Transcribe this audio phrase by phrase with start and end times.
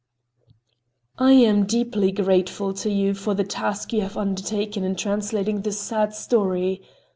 [1.19, 5.79] I am deeply grateful to you for the task you have undertaken in translating this
[5.79, 6.81] sad story.